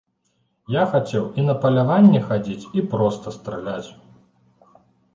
Я 0.75 0.83
хацеў 0.93 1.27
і 1.41 1.45
на 1.51 1.55
паляванні 1.67 2.23
хадзіць, 2.31 2.69
і 2.81 2.87
проста 2.97 3.37
страляць. 3.39 3.89